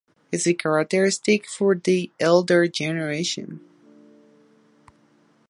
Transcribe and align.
It 0.31 0.47
is 0.47 0.55
characteristic 0.57 1.45
for 1.47 1.75
the 1.75 2.09
elder 2.19 2.67
generation. 2.67 3.59